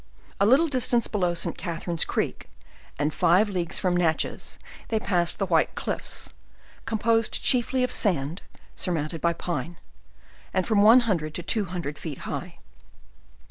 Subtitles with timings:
[0.39, 1.55] A little distance below St.
[1.59, 2.49] Catharine's creek,
[2.97, 6.33] and five leagues from Natchez, they passed the White Cliffs,
[6.85, 8.41] composed chiefly of sand,
[8.75, 9.77] surmoun* ted by pine,
[10.55, 12.57] and from one hundred to two hundred feet high.